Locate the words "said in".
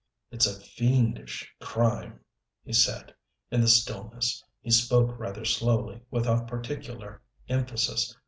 2.73-3.61